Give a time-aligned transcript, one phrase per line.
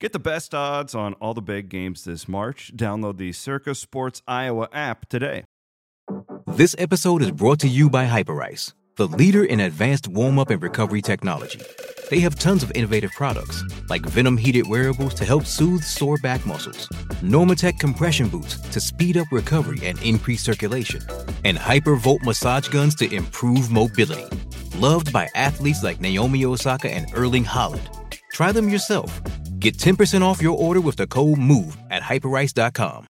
[0.00, 2.70] Get the best odds on all the big games this March.
[2.76, 5.42] Download the Circa Sports Iowa app today.
[6.46, 10.62] This episode is brought to you by Hyperice, the leader in advanced warm up and
[10.62, 11.60] recovery technology.
[12.10, 16.46] They have tons of innovative products, like Venom heated wearables to help soothe sore back
[16.46, 16.88] muscles,
[17.20, 21.02] Normatec compression boots to speed up recovery and increase circulation,
[21.42, 24.26] and Hypervolt massage guns to improve mobility.
[24.76, 27.88] Loved by athletes like Naomi Osaka and Erling Haaland.
[28.30, 29.20] Try them yourself.
[29.58, 33.06] Get 10% off your order with the code MOVE at hyperice.com.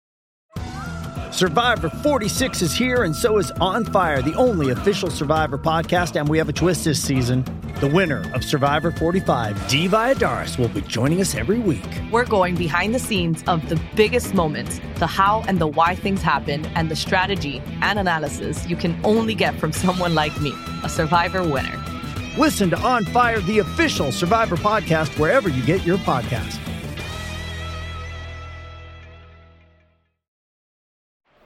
[1.31, 6.17] Survivor 46 is here, and so is On Fire, the only official Survivor podcast.
[6.17, 7.43] And we have a twist this season.
[7.81, 11.83] The winner of Survivor 45, Dee Valladares, will be joining us every week.
[12.09, 16.21] We're going behind the scenes of the biggest moments, the how and the why things
[16.21, 20.53] happen, and the strategy and analysis you can only get from someone like me,
[20.85, 21.84] a Survivor winner.
[22.37, 26.59] Listen to On Fire, the official Survivor podcast, wherever you get your podcast.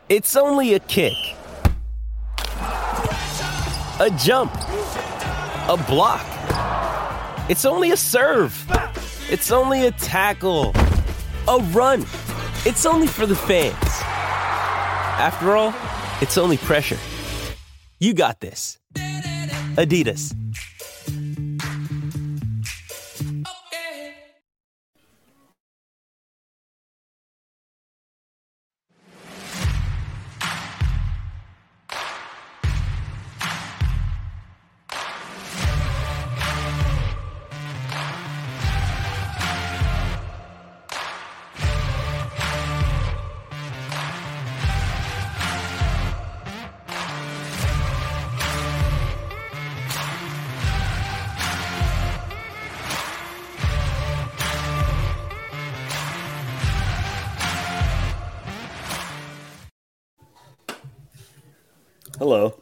[0.09, 1.13] It's only a kick,
[4.00, 6.25] a jump, a block.
[7.47, 8.66] It's only a serve.
[9.30, 10.72] It's only a tackle,
[11.47, 12.02] a run.
[12.66, 13.75] It's only for the fans.
[15.22, 15.75] After all,
[16.22, 16.97] it's only pressure.
[18.00, 18.80] You got this.
[19.75, 20.33] Adidas.
[62.20, 62.53] Hello.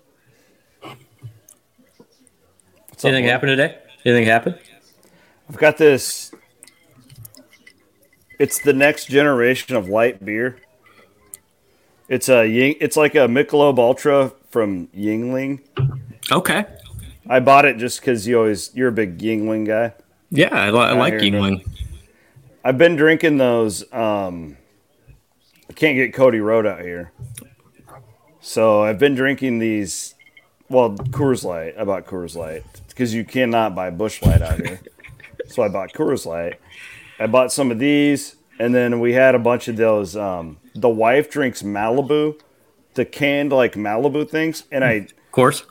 [2.89, 3.79] What's Anything up, happen today?
[4.05, 4.55] Anything happen?
[5.49, 6.31] I've got this.
[8.39, 10.59] It's the next generation of light beer.
[12.07, 12.75] It's a Ying.
[12.79, 15.61] it's like a Michelob Ultra from Yuengling.
[16.31, 16.65] Okay.
[17.27, 19.93] I bought it just because you always you're a big Yuengling guy.
[20.29, 21.67] Yeah, I, li- I like Yuengling.
[22.63, 23.91] I've been drinking those.
[23.91, 24.57] Um,
[25.67, 27.11] I can't get Cody Road out here,
[28.47, 30.15] so I've been drinking these.
[30.69, 31.75] Well, Coors Light.
[31.77, 34.79] I bought Coors Light because you cannot buy Busch Light out here.
[35.47, 36.57] so I bought Coors Light.
[37.19, 40.15] I bought some of these, and then we had a bunch of those.
[40.15, 42.39] Um, the wife drinks Malibu,
[42.93, 44.91] the canned like Malibu things, and I.
[44.91, 45.63] Of course.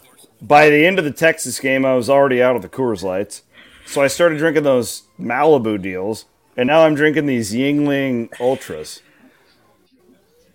[0.43, 3.43] By the end of the Texas game, I was already out of the Coors Lights,
[3.87, 6.27] so I started drinking those Malibu deals,
[6.59, 9.01] and now I'm drinking these Yuengling Ultras.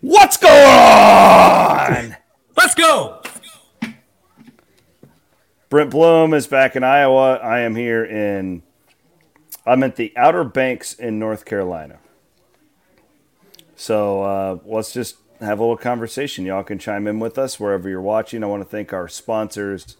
[0.01, 2.17] What's going on?
[2.57, 3.21] Let's go.
[5.69, 7.35] Brent Blum is back in Iowa.
[7.35, 8.63] I am here in.
[9.63, 11.99] I'm at the Outer Banks in North Carolina.
[13.75, 16.45] So uh, let's just have a little conversation.
[16.45, 18.43] Y'all can chime in with us wherever you're watching.
[18.43, 19.97] I want to thank our sponsors,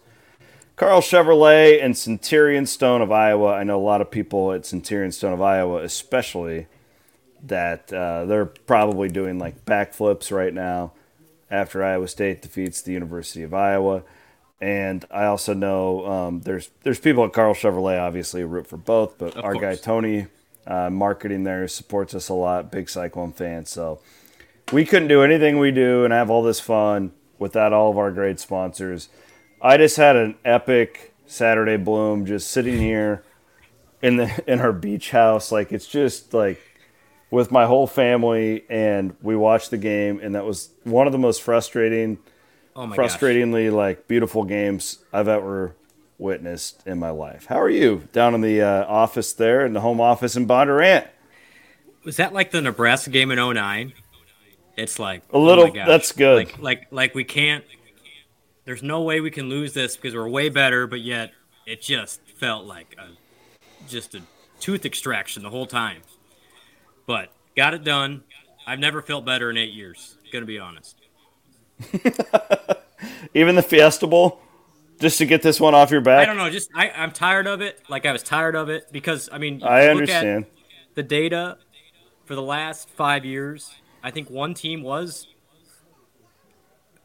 [0.74, 3.52] Karl Chevrolet and Centurion Stone of Iowa.
[3.52, 6.66] I know a lot of people at Centurion Stone of Iowa, especially,
[7.44, 10.92] that uh, they're probably doing like backflips right now
[11.50, 14.02] after Iowa State defeats the University of Iowa.
[14.60, 19.18] And I also know um, there's there's people at Karl Chevrolet obviously root for both,
[19.18, 19.62] but Of our course.
[19.62, 20.26] guy Tony,
[20.66, 22.70] uh, marketing there supports us a lot.
[22.70, 23.98] Big Cyclone fan, so
[24.72, 27.10] we couldn't do anything we do and have all this fun
[27.40, 29.08] without all of our great sponsors.
[29.60, 33.24] I just had an epic Saturday Blum just sitting here
[34.00, 35.50] in the in our beach house.
[35.50, 36.60] Like it's just like
[37.32, 41.18] with my whole family and we watched the game and that was one of the
[41.18, 42.18] most frustrating
[42.76, 43.16] Oh my gosh.
[43.18, 45.74] frustratingly like beautiful games I've ever
[46.18, 47.46] witnessed in my life.
[47.46, 51.08] How are you down in the uh, office there in the home office in Bondurant?
[52.04, 53.92] Was that like the Nebraska game in 09?
[54.76, 55.86] It's like A little- oh my gosh.
[55.88, 56.46] that's good.
[56.46, 57.64] Like like like we can't.
[58.64, 61.32] There's no way we can lose this because we're way better, but yet
[61.66, 63.08] it just felt like a,
[63.88, 64.22] just a
[64.60, 66.02] tooth extraction the whole time.
[67.06, 68.22] But got it done.
[68.66, 70.16] I've never felt better in eight years.
[70.32, 70.96] Gonna be honest.
[73.34, 74.40] Even the Fiesta Bowl,
[75.00, 76.22] just to get this one off your back.
[76.22, 76.48] I don't know.
[76.50, 77.80] Just I, I'm tired of it.
[77.88, 80.46] Like I was tired of it because I mean, I you look at understand.
[80.94, 81.58] the data
[82.24, 83.74] for the last five years.
[84.02, 85.26] I think one team was.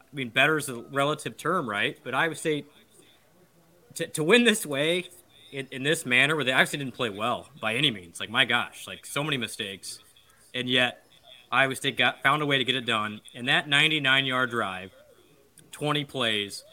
[0.00, 1.98] I mean, better is a relative term, right?
[2.02, 2.66] But Iowa State
[3.98, 5.10] to, to win this way,
[5.52, 8.20] in, in this manner where they actually didn't play well by any means.
[8.20, 9.98] Like my gosh, like so many mistakes,
[10.54, 11.04] and yet
[11.50, 13.20] Iowa State got found a way to get it done.
[13.34, 14.92] And that 99 yard drive,
[15.72, 16.64] 20 plays,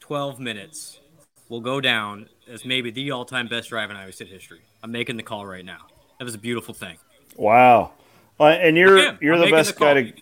[0.00, 1.00] 12 minutes,
[1.48, 4.60] will go down as maybe the all time best drive in Iowa State history.
[4.82, 5.86] I'm making the call right now.
[6.18, 6.98] That was a beautiful thing.
[7.36, 7.92] Wow.
[8.38, 10.12] Uh, and you're you're I'm the best the guy to.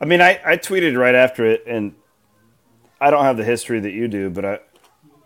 [0.00, 1.94] I mean, I, I tweeted right after it, and
[3.00, 4.58] I don't have the history that you do, but I,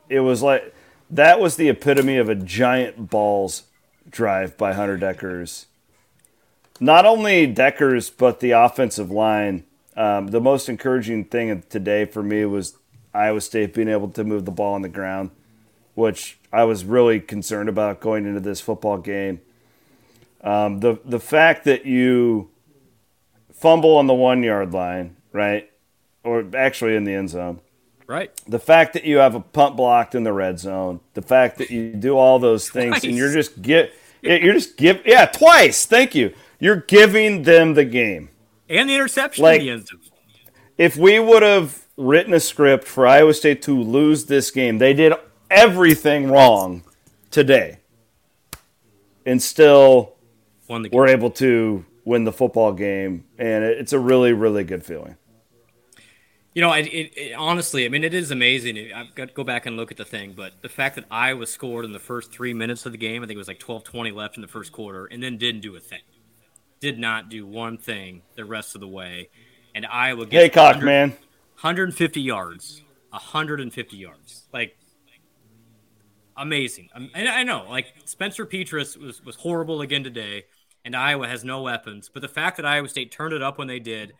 [0.09, 0.75] it was like
[1.11, 3.65] that was the epitome of a giant balls
[4.09, 5.67] drive by Hunter Dekkers.
[6.79, 9.65] Not only Dekkers, but the offensive line.
[9.97, 12.77] Um, the most encouraging thing today for me was
[13.13, 15.31] Iowa State being able to move the ball on the ground,
[15.95, 19.41] which I was really concerned about going into this football game.
[20.43, 22.51] Um, the the fact that you
[23.53, 25.71] fumble on the one yard line, right,
[26.25, 27.61] or actually in the end zone,
[28.11, 28.33] Right.
[28.49, 31.71] the fact that you have a punt blocked in the red zone, the fact that
[31.71, 33.05] you do all those things, Twice.
[33.05, 35.87] and you're just get you're just give yeah twice.
[35.87, 36.35] Thank you.
[36.59, 38.31] You're giving them the game.
[38.69, 39.87] And the interception Like- in the.
[40.77, 44.93] If we would have written a script for Iowa State to lose this game, they
[44.95, 45.13] did
[45.51, 46.83] everything wrong
[47.31, 47.79] today,
[49.27, 50.15] and still
[50.69, 50.97] Won the game.
[50.97, 55.17] we're able to win the football game, and it's a really really good feeling.
[56.55, 58.93] You know, it, it, it, honestly, I mean, it is amazing.
[58.93, 61.47] I've got to go back and look at the thing, but the fact that Iowa
[61.47, 63.85] scored in the first three minutes of the game, I think it was like 12
[63.85, 66.01] 20 left in the first quarter, and then didn't do a thing.
[66.81, 69.29] Did not do one thing the rest of the way.
[69.77, 71.11] And Iowa gets Heacock, 100 man.
[71.11, 72.83] 150 yards.
[73.11, 74.45] 150 yards.
[74.53, 74.77] Like,
[76.37, 76.89] amazing.
[76.95, 80.47] Um, And I know, like, Spencer Petras was, was horrible again today,
[80.85, 82.11] and Iowa has no weapons.
[82.13, 84.15] But the fact that Iowa State turned it up when they did,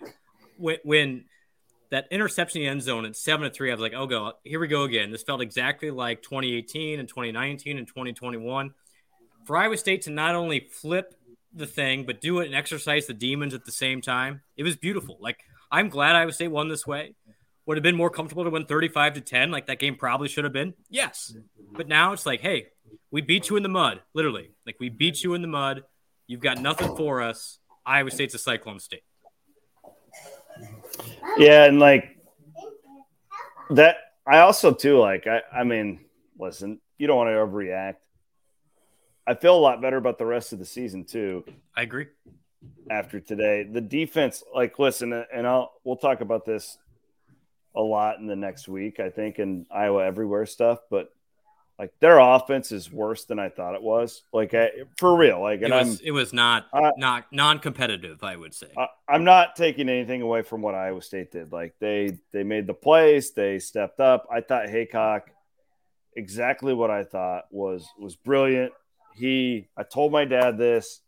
[0.59, 1.25] when, when
[1.91, 4.33] that interception in the end zone at 7 to 3, I was like, oh, go,
[4.45, 5.11] here we go again.
[5.11, 8.73] This felt exactly like 2018 and 2019 and 2021.
[9.45, 11.15] For Iowa State to not only flip
[11.53, 14.77] the thing, but do it and exercise the demons at the same time, it was
[14.77, 15.17] beautiful.
[15.21, 15.41] Like,
[15.71, 17.15] I'm glad Iowa State won this way.
[17.67, 20.45] Would have been more comfortable to win 35 to 10, like that game probably should
[20.45, 20.75] have been.
[20.89, 21.35] Yes.
[21.73, 22.67] But now it's like, hey,
[23.11, 24.51] we beat you in the mud, literally.
[24.67, 25.85] Like, we beat you in the mud.
[26.27, 27.59] You've got nothing for us.
[27.85, 29.03] Iowa State's a Cyclone State.
[31.37, 32.17] Yeah, and like
[33.71, 33.97] that.
[34.27, 35.27] I also too like.
[35.27, 36.01] I I mean,
[36.39, 37.97] listen, you don't want to overreact.
[39.27, 41.45] I feel a lot better about the rest of the season too
[41.77, 42.09] I agree.
[42.91, 43.63] after today.
[43.63, 46.79] The defense, like, listen, uh, and I'll we'll talk about this
[47.77, 48.99] a lot in the next week.
[48.99, 51.15] I think in Iowa everywhere stuff, but
[51.81, 54.23] like their offense is worse than I thought it was.
[54.35, 54.69] Like I,
[54.99, 55.41] for real.
[55.41, 58.67] Like, It and I'm was, it was not I- not non-competitive, I would say.
[58.77, 61.53] I, I'm not taking anything away from what Iowa State did.
[61.53, 64.27] Like they they made the plays, they stepped up.
[64.31, 65.23] I thought Heacock
[66.15, 68.73] exactly what I thought was was brilliant.
[69.15, 71.01] He I told my dad this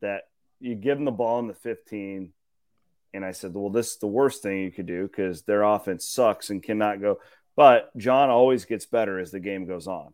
[0.00, 0.22] that
[0.58, 2.32] you give him the ball in the 15
[3.14, 6.08] and I said, "Well, this is the worst thing you could do cuz their offense
[6.08, 7.20] sucks and cannot go."
[7.56, 10.12] But Jon always gets better as the game goes on.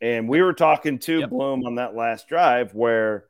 [0.00, 1.30] And we were talking to Yep.
[1.30, 3.26] Blum on that last drive where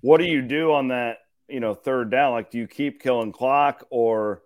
[0.00, 2.32] what do you do on that you know third down?
[2.32, 4.42] Like do you keep killing clock or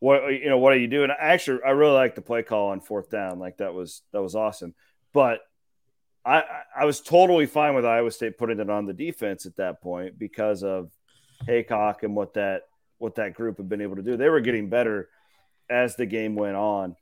[0.00, 1.02] what you know what do you do?
[1.02, 3.38] And actually i really like the play call on fourth down.
[3.38, 4.74] Like that was that was awesome.
[5.12, 5.40] But
[6.24, 9.56] i I- i was totally fine with iowa state putting it on the defense at
[9.56, 10.90] that point because of
[11.46, 12.62] Heacock and what that
[12.98, 14.16] what that group had been able to do.
[14.16, 15.08] They were getting better
[15.70, 16.96] as the game went on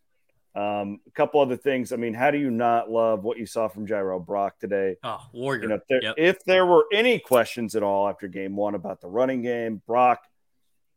[0.54, 3.68] um, a couple other things i mean how do you not love what you saw
[3.68, 5.62] from Jirehl Brock today oh, Warrior.
[5.62, 6.14] you know, if there, Yep.
[6.16, 10.22] if there were any questions at all after game one about the running game, Brock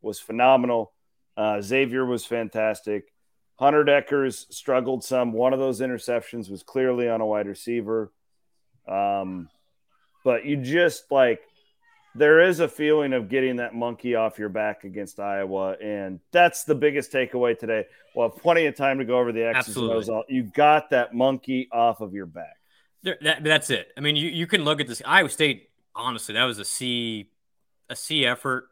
[0.02, 0.94] was phenomenal.
[1.36, 3.12] Uh, Xavier was fantastic.
[3.58, 5.34] Hunter Dekkers struggled some.
[5.34, 8.12] One of those interceptions was clearly on a wide receiver.
[8.88, 9.50] Um,
[10.24, 11.42] but you just like,
[12.16, 15.74] there is a feeling of getting that monkey off your back against Iowa.
[15.82, 17.86] And that's the biggest takeaway today.
[18.16, 20.10] Well, plenty of time to go over the X's and O's.
[20.10, 22.58] All- You got that monkey off of your back.
[23.04, 23.92] There, that, that's it.
[23.96, 25.02] I mean, you, you can look at this.
[25.06, 27.30] Iowa State, honestly, that was a C,
[27.90, 28.66] a C effort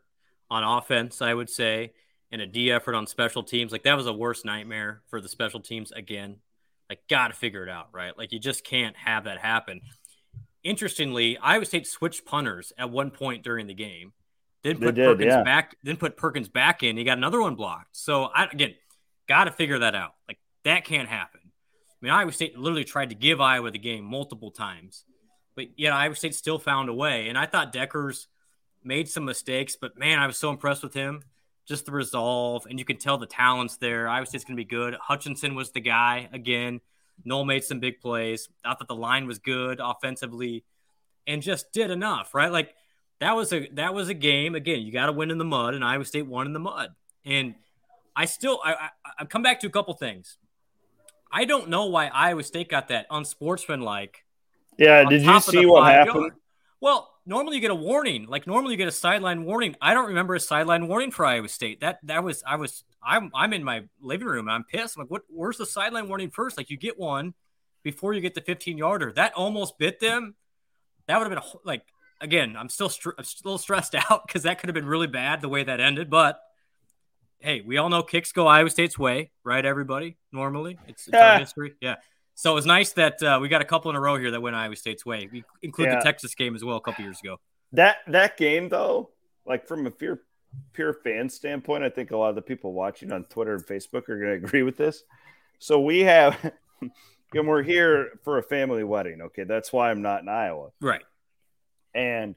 [0.49, 1.93] on offense, I would say,
[2.31, 3.71] and a D effort on special teams.
[3.71, 6.37] Like that was a worst nightmare for the special teams again.
[6.89, 8.17] Like, got to figure it out, right?
[8.17, 9.81] Like, you just can't have that happen.
[10.63, 14.13] Interestingly, Iowa State switched punters at one point during the game.
[14.63, 15.43] Then put did, Perkins yeah.
[15.43, 15.77] back.
[15.83, 16.97] Then put Perkins back in.
[16.97, 17.95] He got another one blocked.
[17.95, 18.73] So I again,
[19.27, 20.13] got to figure that out.
[20.27, 21.41] Like that can't happen.
[21.45, 25.05] I mean, Iowa State literally tried to give Iowa the game multiple times,
[25.55, 27.29] but yet Iowa State still found a way.
[27.29, 28.27] And I thought Dekkers
[28.83, 31.23] made some mistakes, but man, I was so impressed with him.
[31.67, 34.07] Just the resolve, and you can tell the talent's there.
[34.07, 34.95] Iowa State's going to be good.
[35.01, 36.79] Hutchinson was the guy again.
[37.25, 38.49] Noel made some big plays.
[38.63, 40.63] I thought the line was good offensively,
[41.25, 42.33] and just did enough.
[42.33, 42.73] Right, like
[43.19, 44.55] that was a that was a game.
[44.55, 46.89] Again, you got to win in the mud, and Iowa State won in the mud.
[47.25, 47.55] And
[48.15, 50.37] I still I, I I come back to a couple things.
[51.31, 54.23] I don't know why Iowa State got that unsportsmanlike.
[54.77, 56.15] Yeah, did you top of the see what happened?
[56.15, 56.33] yard.
[56.79, 58.25] Well, normally you get a warning.
[58.27, 59.75] Like normally you get a sideline warning.
[59.81, 61.81] I don't remember a sideline warning for Iowa State.
[61.81, 64.49] That that was I was I'm I'm in my living room.
[64.49, 64.97] I'm pissed.
[64.97, 65.23] I'm like, what?
[65.29, 66.57] Where's the sideline warning first?
[66.57, 67.33] Like you get one
[67.83, 69.11] before you get the 15 yarder.
[69.11, 70.35] That almost bit them.
[71.07, 71.83] That would have been a, like
[72.21, 72.55] again.
[72.57, 75.49] I'm still str- I'm still stressed out because that could have been really bad the
[75.49, 76.09] way that ended.
[76.09, 76.39] But
[77.39, 79.65] hey, we all know kicks go Iowa State's way, right?
[79.65, 81.75] Everybody normally it's, it's our history.
[81.81, 81.95] Yeah.
[82.39, 84.39] So it was nice that uh, we got a couple in a row here that
[84.39, 85.27] went Iowa State's way.
[85.31, 85.95] We include Yeah.
[85.95, 87.39] the Texas game as well a couple years ago.
[87.73, 89.09] That that game though,
[89.47, 90.21] like from a pure
[90.71, 94.07] pure fan standpoint, I think a lot of the people watching on Twitter and Facebook
[94.07, 95.03] are going to agree with this.
[95.57, 96.51] So we have,
[97.33, 99.21] and we're here for a family wedding.
[99.21, 100.69] Okay, that's why I'm not in Iowa.
[100.79, 101.01] Right.
[101.95, 102.35] and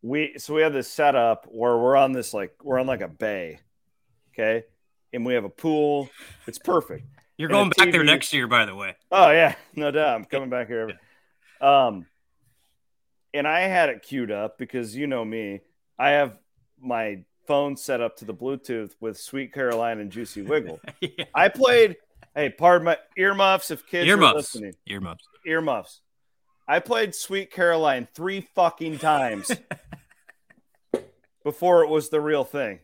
[0.00, 3.08] we so we have this setup where we're on this like we're on like a
[3.08, 3.58] bay
[4.32, 4.64] okay
[5.12, 6.08] and we have a pool
[6.46, 7.06] it's perfect
[7.38, 8.96] You're going back there next year, by the way.
[9.12, 10.98] oh yeah no doubt i'm coming back here every-
[11.60, 12.06] um
[13.34, 15.60] and i had it queued up because you know me
[15.98, 16.38] i have
[16.80, 21.24] my phone set up to the bluetooth with sweet caroline and juicy wiggle yeah.
[21.34, 21.96] i played
[22.34, 24.34] hey pardon my earmuffs if kids are Earmuffs.
[24.36, 25.24] listening Earmuffs.
[25.46, 26.00] earmuffs.
[26.68, 29.52] I played Sweet Caroline three fucking times
[31.44, 32.80] before it was the real thing.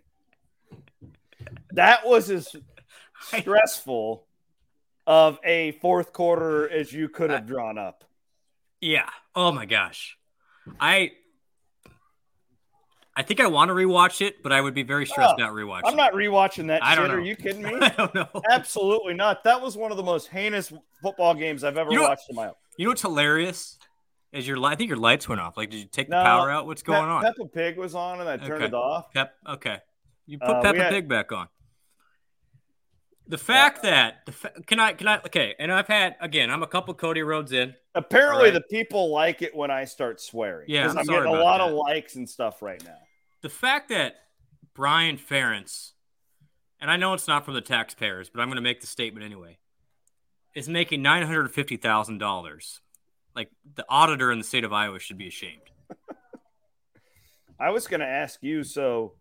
[1.73, 2.55] That was as
[3.23, 4.25] stressful
[5.07, 8.05] of a fourth quarter as you could have drawn up.
[8.81, 9.09] Yeah.
[9.35, 10.17] Oh my gosh.
[10.81, 11.13] I
[13.15, 15.53] I think I want to rewatch it, but I would be very stressed Oh, out
[15.53, 15.83] rewatching.
[15.85, 16.99] I'm not rewatching that I shit.
[17.01, 17.15] don't know.
[17.17, 17.75] Are you kidding me?
[17.81, 18.29] I don't know.
[18.51, 19.45] Absolutely not.
[19.45, 22.37] That was one of the most heinous football games I've ever You know- watched in
[22.37, 22.57] my life.
[22.79, 23.79] You know what's hilarious?
[24.33, 25.59] Is your I think your lights went off.
[25.59, 26.65] Like, did you take the power out?
[26.67, 27.23] What's going Pe- on?
[27.23, 28.65] Peppa Pig was on and I turned Okay.
[28.65, 29.13] it off.
[29.13, 29.35] Pep.
[29.47, 29.77] Okay.
[30.27, 31.49] You put Uh, Peppa had- Pig back on.
[33.33, 36.51] The fact that the fa- can I can I okay, and I've had again.
[36.51, 37.75] I'm a couple Cody Roads in.
[37.95, 38.53] Apparently, Right.
[38.53, 40.67] the people like it when I start swearing.
[40.69, 41.69] Yeah, I'm I'm, getting a lot that.
[41.69, 42.99] of likes and stuff right now.
[43.41, 44.17] the fact that
[44.75, 45.93] Brian Ferentz,
[46.79, 49.25] and I know it's not from the taxpayers, but I'm going to make the statement
[49.25, 49.57] anyway,
[50.55, 52.83] is making nine hundred fifty thousand dollars.
[53.35, 55.71] Like the auditor in the state of Iowa should be ashamed.
[57.59, 58.63] I was going to ask you.
[58.63, 59.15] So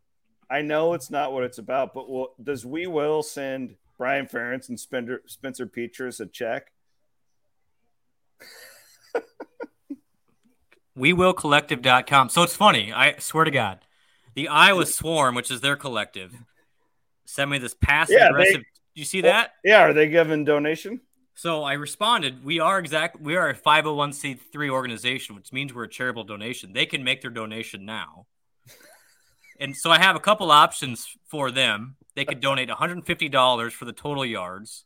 [0.50, 4.70] I know it's not what it's about, but will, does We Will send Brian Ferentz
[4.70, 6.72] and Spencer, Spencer Petras a check?
[10.98, 12.30] WeWillCollective.com.
[12.30, 12.92] So it's funny.
[12.92, 13.86] I swear to God,
[14.34, 16.34] the Iowa Swarm, which is their collective,
[17.26, 18.62] sent me this passive Yeah, aggressive.
[18.62, 18.66] Do
[18.96, 19.52] you see that?
[19.64, 21.02] Yeah, are they giving donation?
[21.36, 25.88] So I responded, we are exact we are a 501c3 organization, which means we're a
[25.88, 26.74] charitable donation.
[26.74, 28.26] They can make their donation now.
[29.60, 31.98] And so I have a couple options for them.
[32.16, 34.86] They could donate $150 for the total yards.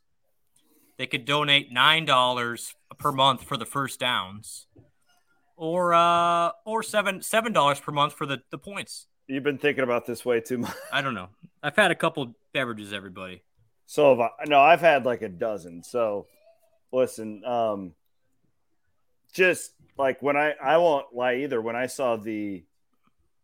[0.96, 4.66] They could donate $9 per month for the first downs.
[5.58, 9.06] Or uh or 7 $7 per month for the the points.
[9.26, 10.74] You've been thinking about this way too much.
[10.92, 11.30] I don't know.
[11.62, 13.42] I've had a couple beverages everybody.
[13.86, 15.82] So have I, no, I've had like a dozen.
[15.82, 16.26] So
[16.92, 17.94] listen, um,
[19.32, 21.60] just like when I I won't lie either.
[21.60, 22.64] When I saw the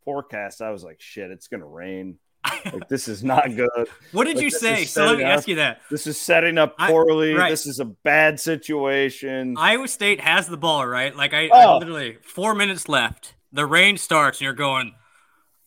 [0.04, 2.18] forecast, I was like, shit, it's gonna rain.
[2.64, 3.68] Like this is not good.
[4.12, 4.84] What did Like, you say?
[4.84, 5.80] So let me up- ask you that.
[5.90, 7.34] This is setting up I- poorly.
[7.34, 7.50] right.
[7.50, 9.54] This is a bad situation.
[9.56, 11.14] Iowa State has the ball, right?
[11.14, 11.76] Like I, Oh.
[11.76, 13.34] I literally four minutes left.
[13.52, 14.94] The rain starts, and you're going,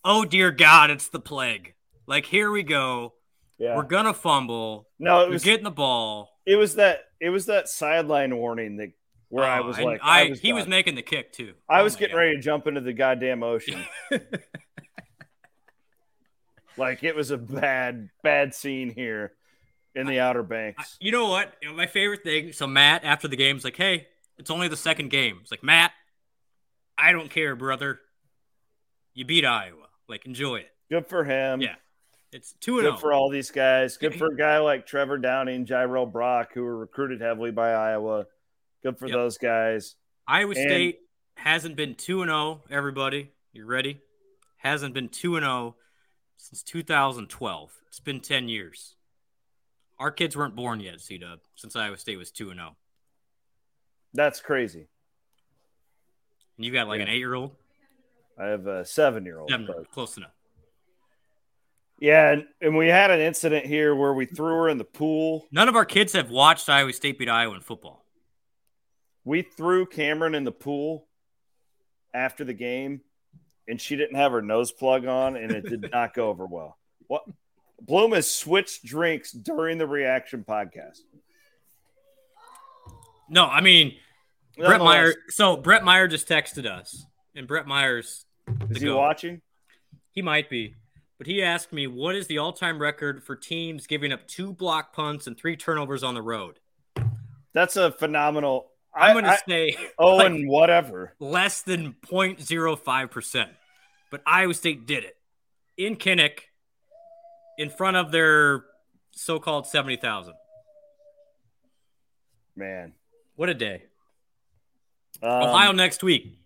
[0.03, 1.73] "Oh dear God, it's the plague!"
[2.07, 3.13] Like here we go.
[3.57, 3.75] yeah.
[3.75, 4.87] We're gonna fumble.
[4.99, 6.29] no, it We're was getting the ball.
[6.45, 8.91] it was that it was that sideline warning that
[9.29, 11.53] where I Oh, was and like, I, I, was he was making the kick too.
[11.69, 12.19] I Oh was getting God.
[12.21, 13.83] ready to jump into the goddamn ocean.
[16.77, 19.33] like it was a bad, bad scene here
[19.93, 20.97] in the Outer Banks.
[20.99, 21.53] You know what?
[21.75, 22.51] My favorite thing.
[22.53, 25.91] So Matt after the game's like, "Hey, it's only the second game." It's like Matt,
[26.97, 27.99] I don't care, brother.
[29.13, 29.87] You beat Iowa.
[30.07, 30.69] Like enjoy it.
[30.89, 31.61] Good for him.
[31.61, 31.75] Yeah,
[32.31, 32.91] it's two and oh.
[32.91, 33.01] Good zero.
[33.01, 33.97] for all these guys.
[33.97, 38.25] Good for a guy like Trevor Downing, Jirehl Brock, who were recruited heavily by Iowa.
[38.83, 39.13] Good for Yep.
[39.15, 39.95] those guys.
[40.27, 40.99] Iowa And- State
[41.37, 43.31] hasn't been 2 and 0, everybody.
[43.51, 44.01] You ready?
[44.57, 45.75] Hasn't been 2 and 0
[46.37, 47.71] since 2012.
[47.87, 48.95] It's been 10 years.
[49.99, 52.75] Our kids weren't born yet, C Dub, since Iowa State was 2 and 0.
[54.13, 54.87] That's crazy.
[56.57, 57.05] And you got like Yeah.
[57.05, 57.51] an 8-year-old?
[58.37, 59.51] I have a seven year old.
[59.93, 60.31] Close enough.
[61.99, 65.47] Yeah, and, and we had an incident here where we threw her in the pool.
[65.51, 68.03] None of our kids have watched Iowa State beat Iowa in football.
[69.23, 71.07] We threw Cameron in the pool
[72.13, 72.99] after the game,
[73.67, 76.77] and she didn't have her nose plug on, and it did not go over well.
[77.07, 77.23] What?
[77.81, 80.99] Blum has switched drinks during the reaction podcast.
[83.29, 83.95] No, I mean
[84.57, 85.13] Bret Meyer.
[85.29, 87.05] So Bret Meyer just texted us,
[87.35, 88.25] and Bret Meyer's
[88.69, 88.97] is he goat.
[88.97, 89.41] watching?
[90.11, 90.75] He might be,
[91.17, 94.93] but he asked me what is the all-time record for teams giving up two block
[94.93, 96.59] punts and three turnovers on the road.
[97.53, 98.67] That's a phenomenal.
[98.95, 103.51] I'm going to say oh, like and whatever less than 0.05 percent,
[104.09, 105.17] but Iowa State did it
[105.77, 106.39] in Kinnick
[107.57, 108.65] in front of their
[109.11, 110.35] so-called seventy thousand.
[112.55, 112.93] Man,
[113.35, 113.83] what a day!
[115.21, 116.39] Um, Ohio next week.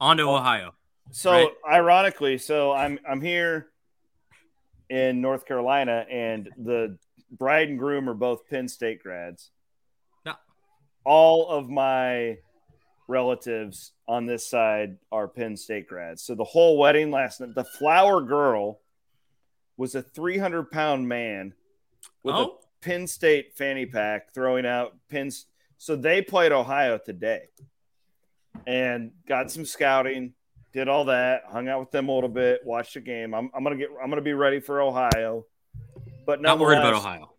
[0.00, 0.74] On to Ohio.
[1.10, 1.48] So right?
[1.68, 3.68] ironically, so I'm I'm here
[4.88, 6.98] in North Carolina, and the
[7.30, 9.50] bride and groom are both Penn State grads.
[11.08, 12.36] All of my
[13.08, 16.22] relatives on this side are Penn State grads.
[16.22, 18.80] So the whole wedding last night, the flower girl
[19.78, 21.54] was a 300 pound man
[22.22, 22.42] with oh.
[22.42, 25.46] a Penn State fanny pack throwing out pins.
[25.78, 27.44] So they played Ohio today
[28.66, 30.34] and got some scouting,
[30.74, 33.32] did all that, hung out with them a little bit, watched the game.
[33.32, 35.46] I'm, I'm gonna get I'm gonna be ready for Ohio,
[36.26, 37.30] but not worried about Ohio.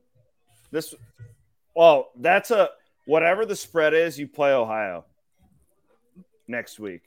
[0.72, 0.96] This,
[1.76, 2.70] well, that's a
[3.10, 5.06] whatever the spread is, you play Ohio
[6.48, 7.02] next week.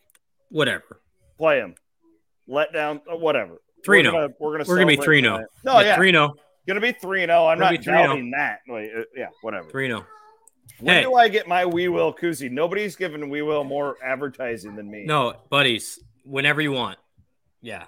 [0.51, 1.01] Whatever,
[1.39, 1.77] play them.
[2.49, 3.63] Let down, uh, whatever.
[3.85, 4.13] Three no.
[4.41, 5.45] We're gonna we're gonna be three no.
[5.65, 6.35] No, yeah, three no.
[6.67, 7.47] Gonna be three no.
[7.47, 8.61] I'm not doubting that.
[8.67, 9.71] Wait, uh, yeah, whatever.
[9.71, 10.05] Three no.
[10.81, 11.03] When hey.
[11.03, 12.51] do I get my We Will koozie?
[12.51, 15.05] Nobody's given We Will more advertising than me.
[15.05, 16.99] No, buddies, whenever you want.
[17.61, 17.85] Yeah.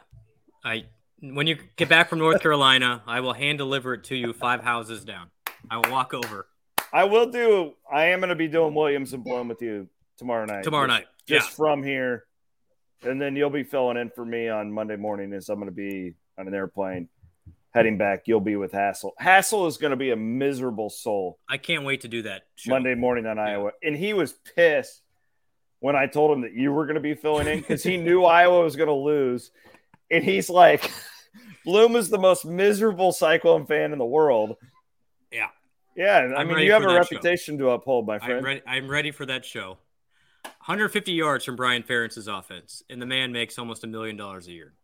[0.64, 0.84] I
[1.20, 4.62] when you get back from North Carolina, I will hand deliver it to you five
[4.62, 5.30] houses down.
[5.70, 6.46] I will walk over.
[6.94, 10.64] I will do I am gonna be doing Williams and Blum with you tomorrow night.
[10.64, 11.06] Tomorrow night.
[11.26, 11.56] Just yeah.
[11.56, 12.24] from here.
[13.02, 16.14] And then you'll be filling in for me on Monday morning as I'm gonna be
[16.38, 17.08] on an airplane
[17.74, 19.14] heading back, you'll be with Hassel.
[19.18, 21.38] Hassel is going to be a miserable soul.
[21.48, 22.70] I can't wait to do that show.
[22.70, 23.42] Monday morning on yeah.
[23.42, 23.72] Iowa.
[23.82, 25.02] And he was pissed
[25.80, 28.24] when I told him that you were going to be filling in because he knew
[28.24, 29.50] Iowa was going to lose.
[30.10, 30.90] And he's like,
[31.64, 34.56] Blum is the most miserable Cyclone fan in the world.
[35.96, 36.32] Yeah.
[36.36, 37.64] I I'm mean, you have a reputation show.
[37.64, 38.38] to uphold, my friend.
[38.38, 39.78] I'm ready, I'm ready for that show.
[40.44, 44.52] 150 yards from Brian Ferentz's offense, and the man makes almost a million dollars a
[44.52, 44.74] year.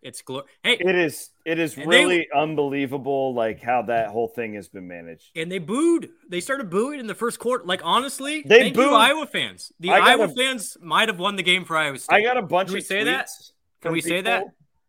[0.00, 4.54] It's glor- hey, it is it is really they, unbelievable like how that whole thing
[4.54, 5.30] has been managed.
[5.34, 6.10] And they booed.
[6.28, 7.64] They started booing in the first quarter.
[7.64, 8.90] Like honestly, they thank booed.
[8.90, 9.72] you, Iowa fans.
[9.80, 12.14] The Iowa a, fans might have won the game for Iowa State.
[12.14, 13.28] I got a bunch Can of we say that?
[13.80, 14.44] Can we say that?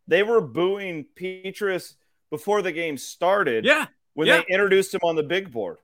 [0.06, 1.94] They were booing Petras
[2.30, 3.64] before the game started.
[3.64, 3.86] Yeah.
[4.14, 4.38] When yeah.
[4.38, 5.78] they introduced him on the big board.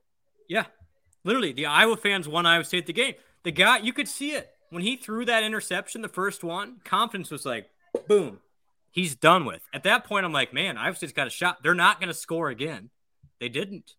[0.49, 0.65] Yeah.
[1.23, 3.15] Literally, the Iowa fans won Iowa State the game.
[3.43, 6.77] The guy, you could see it when he threw that interception, the first one.
[6.83, 7.69] Confidence was like,
[8.07, 8.39] boom,
[8.91, 9.61] he's done with.
[9.73, 11.63] At that point, I'm like, man, Iowa State's got a shot.
[11.63, 12.89] They're not going to score again.
[13.39, 13.93] They didn't.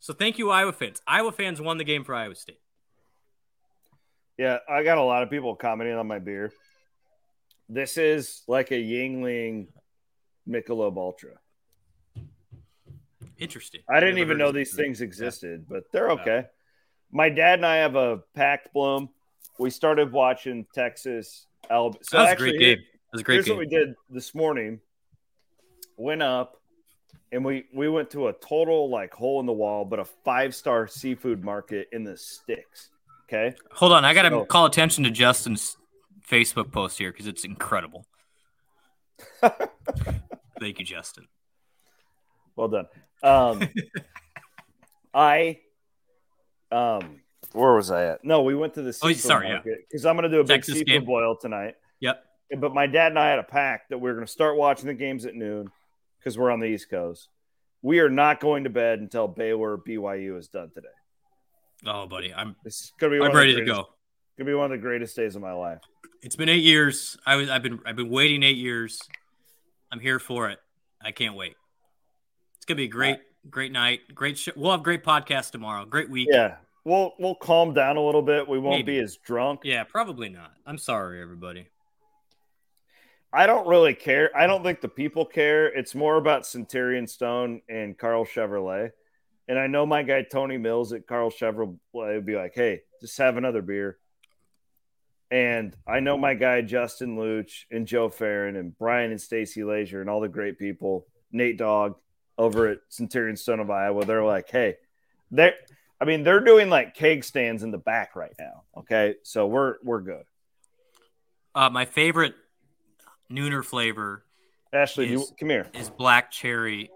[0.00, 1.00] So thank you, Iowa fans.
[1.06, 2.60] Iowa fans won the game for Iowa State.
[4.36, 6.52] Yeah, I got a lot of people commenting on my beer.
[7.68, 9.68] This is like a Yuengling
[10.48, 11.32] Michelob Ultra.
[13.38, 13.80] Interesting.
[13.88, 16.46] I didn't even know these things existed, but they're okay.
[17.10, 19.08] My dad and I have a packed Blum.
[19.58, 22.02] We started watching Texas, Alabama.
[22.02, 23.56] So that was actually, a great game was a great Here's game.
[23.56, 24.80] what we did this morning.
[25.96, 26.60] Went up
[27.30, 30.54] and we we went to a total like hole in the wall, but a five
[30.54, 32.90] star seafood market in the sticks.
[33.24, 33.56] Okay.
[33.72, 35.76] Hold on, I gotta so, call attention to Justin's
[36.28, 38.04] Facebook post here because it's incredible.
[39.40, 41.28] Thank you, Justin.
[42.56, 42.86] Well done.
[43.22, 43.68] Um,
[45.14, 45.60] I
[46.72, 47.20] um,
[47.52, 48.24] where was I at?
[48.24, 50.74] No, we went to the seafood oh, sorry, market because I'm gonna do a Texas
[50.74, 51.04] big seafood game.
[51.04, 51.74] boil tonight.
[52.00, 52.24] Yep
[52.58, 54.86] but my dad and I had a pact that we are going to start watching
[54.86, 55.70] the games at noon
[56.18, 57.28] because we're on the East Coast.
[57.82, 60.88] We are not going to bed until Baylor BYU is done today.
[61.86, 62.56] Oh, buddy, I'm.
[62.64, 63.22] It's gonna be.
[63.22, 63.88] I'm ready to go.
[64.38, 65.80] Gonna be one of the greatest days of my life.
[66.22, 67.18] It's been eight years.
[67.26, 67.50] I was.
[67.50, 67.80] I've been.
[67.84, 68.98] I've been waiting eight years.
[69.92, 70.60] I'm here for it.
[71.02, 71.56] I can't wait.
[72.64, 73.18] It's gonna be a great,
[73.50, 74.00] great night.
[74.14, 74.52] Great show.
[74.56, 75.84] We'll have great podcast tomorrow.
[75.84, 76.28] Great week.
[76.30, 78.48] Yeah, we'll we'll calm down a little bit.
[78.48, 78.92] We won't Maybe.
[78.92, 79.60] be as drunk.
[79.64, 80.50] Yeah, probably not.
[80.64, 81.66] I'm sorry, everybody.
[83.34, 84.34] I don't really care.
[84.34, 85.66] I don't think the people care.
[85.66, 88.92] It's more about Centurion Stone and Karl Chevrolet.
[89.46, 93.18] And I know my guy Tony Mills at Karl Chevrolet would be like, "Hey, just
[93.18, 93.98] have another beer."
[95.30, 100.00] And I know my guy Justin Luch and Joe Farron and Brian and Stacy Leisure
[100.00, 101.96] and all the great people, Nate Dogg
[102.38, 104.04] over at Centurion Stone of Iowa.
[104.04, 104.76] They're like, hey,
[105.30, 105.54] they're
[106.00, 108.62] I mean, they're doing like keg stands in the back right now.
[108.76, 109.14] Okay.
[109.22, 110.24] So we're we're good.
[111.54, 112.34] Uh, my favorite
[113.30, 114.24] nooner flavor
[114.72, 115.66] Ashley, you, Is- come here.
[115.72, 116.90] is black cherry,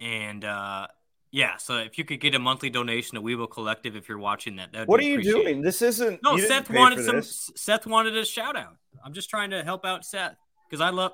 [0.00, 0.86] and uh,
[1.32, 1.56] yeah.
[1.56, 4.54] So if you could get a monthly donation to We Will Collective, if you're watching
[4.56, 5.60] that, that What are you doing?
[5.60, 7.16] This isn't No, Seth wanted some.
[7.16, 7.50] this.
[7.56, 8.76] Seth wanted a shout out.
[9.04, 10.36] I'm just trying to help out Seth
[10.70, 11.10] because I love.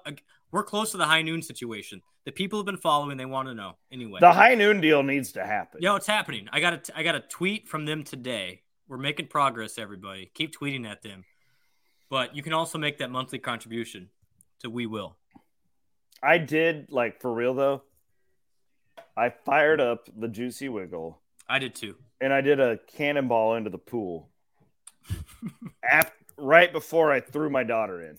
[0.52, 2.02] We're close to the high noon situation.
[2.24, 3.16] The people have been following.
[3.16, 4.20] They want to know anyway.
[4.20, 5.80] The high noon deal needs to happen.
[5.82, 6.48] Yo, it's happening.
[6.52, 8.62] I got a, I got a tweet from them today.
[8.88, 10.30] We're making progress, everybody.
[10.34, 11.24] Keep tweeting at them.
[12.10, 14.10] But you can also make that monthly contribution
[14.60, 15.16] to We Will.
[16.22, 17.82] I did like for real though.
[19.16, 21.96] I fired up the Juicy Wiggle I did too.
[22.20, 24.28] and I did a cannonball into the pool.
[25.88, 28.18] After, right before I threw my daughter in,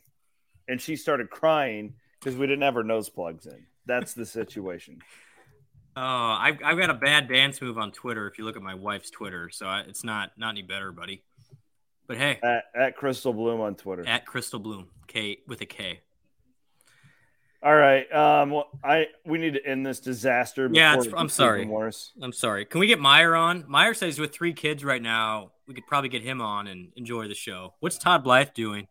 [0.67, 3.65] and she started crying because we didn't have our nose plugs in.
[3.85, 4.99] That's the situation.
[5.93, 6.01] Oh,
[6.39, 8.25] I've, I've got a bad dance move on Twitter.
[8.25, 11.21] If you look at my wife's Twitter, so I, it's not not any better, buddy.
[12.07, 14.07] But hey, At, at Krystal Blum on Twitter.
[14.07, 15.99] at Krystal Blum, K with a K.
[17.61, 18.09] All right.
[18.09, 18.51] Um.
[18.51, 20.69] Well, I we need to end this disaster.
[20.71, 21.65] Yeah, I'm sorry.
[21.65, 22.13] Worse.
[22.21, 22.63] I'm sorry.
[22.63, 23.65] Can we get Meyer on?
[23.67, 26.91] Meyer says he's with three kids right now, we could probably get him on and
[26.95, 27.75] enjoy the show.
[27.79, 28.87] What's Todd Blythe doing?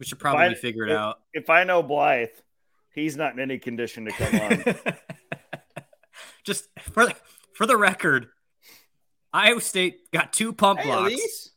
[0.00, 1.20] We should probably I- figure it if- out.
[1.32, 2.30] If I know Blythe,
[2.94, 4.94] he's not in any condition to come on.
[6.44, 7.14] Just for the,
[7.52, 8.28] for the record,
[9.32, 11.12] Iowa State got two pump hey, blocks.
[11.12, 11.50] Elise.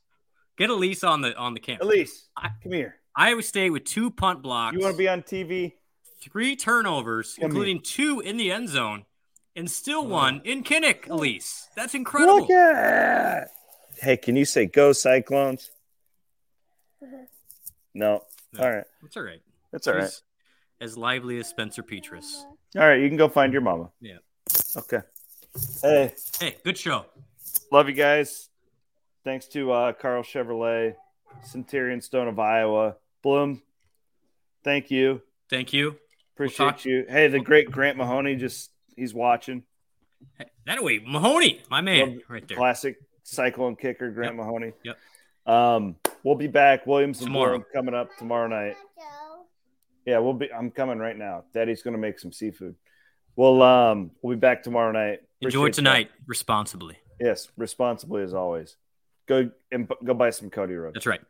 [0.57, 1.85] Get Elise on the on the camera.
[1.85, 2.97] Elise, I- come here.
[3.15, 5.73] Iowa State with two punt blocks, You want to be on TV?
[6.21, 9.05] three turnovers, Come including two in the end zone,
[9.55, 11.09] and still one in Kinnick.
[11.09, 12.41] Elise, that's incredible.
[12.41, 13.49] Look at.
[14.01, 15.71] Hey, can you say "Go Cyclones"?
[17.93, 18.23] No.
[18.53, 18.63] No.
[18.63, 18.85] All right.
[19.01, 19.41] That's all right.
[19.71, 20.03] That's all right.
[20.05, 20.23] She's
[20.81, 22.43] As lively as Spencer Petras.
[22.75, 22.99] All right.
[22.99, 23.89] You can go find your mama.
[24.01, 24.17] Yeah.
[24.77, 24.99] Okay.
[25.81, 27.05] Hey, Hey, good show.
[27.71, 28.49] love you guys.
[29.23, 30.95] Thanks to uh, Karl Chevrolet,
[31.43, 33.61] Centurion Stone of Iowa, Blum.
[34.63, 35.21] Thank you.
[35.49, 35.97] Thank you.
[36.35, 37.05] Appreciate talk- you.
[37.07, 39.63] Hey, the great Grant Mahoney just he's watching.
[40.37, 42.57] Hey, that way, Mahoney, my man, Love- right there.
[42.57, 44.45] Classic cyclone kicker, Grant Yep.
[44.45, 44.71] Mahoney.
[44.83, 44.97] Yep.
[45.45, 46.87] Um, we'll be back.
[46.87, 47.63] Williams and Tomorrow.
[47.73, 48.75] Coming up tomorrow night.
[50.05, 50.51] Yeah, we'll be.
[50.51, 51.45] I'm coming right now.
[51.53, 52.75] Daddy's gonna make some seafood.
[53.35, 55.21] We'll um we'll be back tomorrow night.
[55.41, 56.97] Enjoy Appreciate tonight responsibly.
[57.19, 58.75] Yes, responsibly as always.
[59.27, 60.93] Go and go buy some Cody Road.
[60.93, 61.21] That's right.